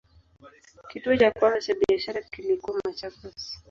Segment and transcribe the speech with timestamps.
[0.89, 3.43] Kituo cha kwanza cha biashara kilikuwa Machakos.